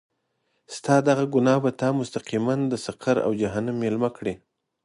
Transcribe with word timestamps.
ستا 0.75 0.95
دغه 1.09 1.23
ګناه 1.35 1.59
به 1.63 1.71
تا 1.79 1.89
مستقیماً 1.99 2.55
د 2.67 2.73
سقر 2.85 3.15
او 3.25 3.31
جهنم 3.41 3.75
میلمه 3.81 4.09
کړي. 4.17 4.33